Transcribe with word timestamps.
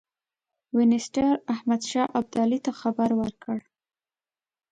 وینسیټار 0.77 1.35
احمدشاه 1.53 2.13
ابدالي 2.19 2.59
ته 2.65 2.71
خبر 2.81 3.09
ورکړ. 3.21 3.57